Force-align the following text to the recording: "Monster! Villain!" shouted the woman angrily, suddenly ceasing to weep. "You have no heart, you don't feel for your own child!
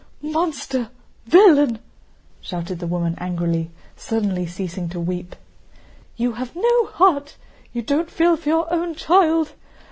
"Monster! 0.23 0.89
Villain!" 1.27 1.77
shouted 2.41 2.79
the 2.79 2.87
woman 2.87 3.13
angrily, 3.19 3.69
suddenly 3.95 4.47
ceasing 4.47 4.89
to 4.89 4.99
weep. 4.99 5.35
"You 6.17 6.31
have 6.31 6.55
no 6.55 6.87
heart, 6.87 7.35
you 7.71 7.83
don't 7.83 8.09
feel 8.09 8.35
for 8.35 8.49
your 8.49 8.73
own 8.73 8.95
child! 8.95 9.51